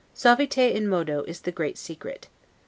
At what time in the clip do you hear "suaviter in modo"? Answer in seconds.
0.15-1.21